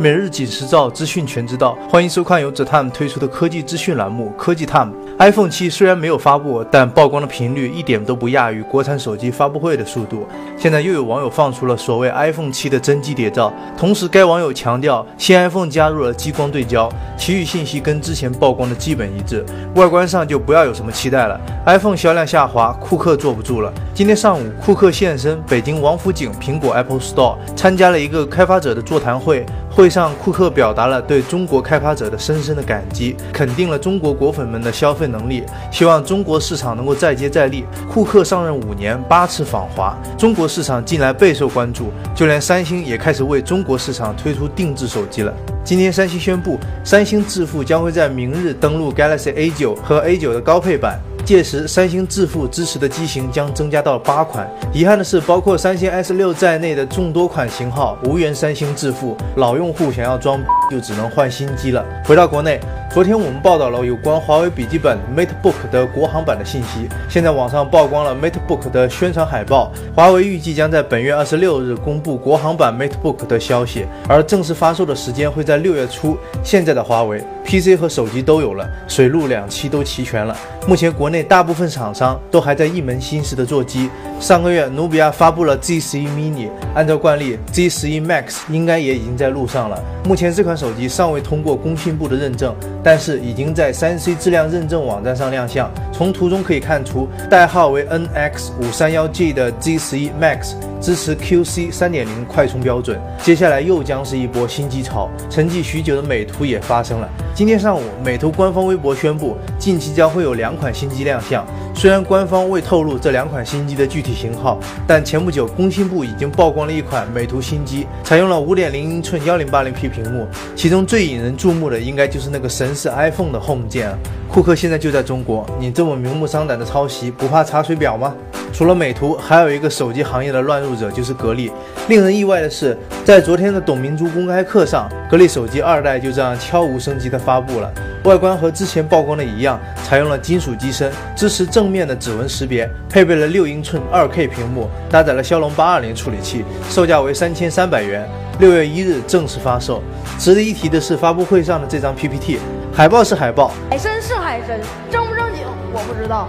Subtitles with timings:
[0.00, 1.76] 每日紧实照，资讯全知道。
[1.90, 4.92] 欢迎收看由 The Time 推出的科技资讯栏目《科技 Time》。
[5.18, 10.24] iPhone 七虽然没有发布，但曝光的频率一点都不亚于国产手机发布会的速度。
[10.56, 19.44] 现在又有网友放出了所谓 iPhone 七的真机谍照，同时该网友强调新 iPhone 加入了激光对焦，其余信息跟之前曝光的基本一致。
[19.74, 21.40] 外观上就不要有什么期待了。
[21.66, 23.72] iPhone 销量下滑，库克坐不住了。
[23.92, 29.44] 今天上午，库克现身北京王府井苹果 Apple Store，参加了一个开发者的座谈会。
[29.78, 37.64] 会上，库克表达了对中国开发者的深深的感激，肯定了中国果粉们的消费能力，希望中国市场能够再接再厉。
[37.88, 45.32] 库克上任五年，八次访华，中国市场近来备受关注，就连三星也开始为中国市场推出定制手机了。
[45.62, 50.98] 今天，三星宣布，三星智富将会在明日登陆 Galaxy A9 和 A9 的高配版。
[51.28, 54.48] 届时，三星致富支持的机型将增加到八款。
[54.72, 61.84] 遗憾的是，包括三星 S 六在内的众多款型号无缘三星致富，老用户想要装就只能换新机了。
[62.06, 62.58] 回到国内。
[62.90, 69.70] 昨天我们报道了有关华为笔记本 MateBook 的国行版的信息，现在网上曝光了 MateBook 的宣传海报。
[69.94, 76.16] 华为预计将在本月二十六日公布国行版 MateBook 的消息，而正式发售的时间会在六月初。
[76.42, 80.36] 现在的华为 PC 和手机都有了，水陆两栖都齐全了。
[80.66, 83.88] 目前国内大部分厂商都还在一门心思的做机。
[84.20, 89.82] 上个月努比亚发布了 Z 十一 mini，按照惯例，Z 十一 Max 应该也已经在路上了。
[90.04, 92.54] 目前这款手机尚未通过工信部的认证。
[92.80, 95.70] 但是已经在三 C 质量认证网站上亮相。
[95.92, 103.00] 从图中可以看出，代号为 NX 五三幺 G 的 Z 十一 Max 支持 QC 三点零快充标准。
[103.22, 105.08] 接下来又将是一波新机潮。
[105.28, 107.08] 沉寂许久的美图也发生了。
[107.34, 111.46] 今天上午，美图官方微博宣布，近期将会有两款新机亮相。
[111.74, 120.26] 虽然官方未透露这两款新机的具体型号，但前不久工信部已经曝光了一款美图新机，采用了五点零英寸幺零八零 P 屏幕。
[120.56, 123.96] 其中最引人注目的，应该就是那个神似 iPhone 的 Home 键。
[124.28, 128.14] 库克现在就在中国，你这么明目张胆的抄袭，不怕查水表吗？
[128.52, 131.52] 除了美图，还有一个手机行业的乱入者就是格力。
[131.88, 137.70] 令人意外的是，在昨天的董明珠公开课上，格力手机二代就这样悄无声息地发布了。
[138.04, 148.08] 外观和之前曝光的一样，采用了金属机身，支持正面的指纹识别，配备了六英寸二 K 屏幕，搭载了骁龙八二零处理器，售价为三千三百元。
[148.38, 149.82] 六月一日正式发售。
[150.16, 152.38] 值得一提的是，发布会上的这张 PPT
[152.72, 154.58] 海报是海报，海参是海参，
[154.90, 156.28] 正不正经我不知道。